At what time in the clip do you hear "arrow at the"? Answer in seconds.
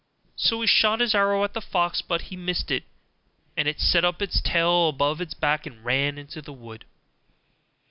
1.13-1.61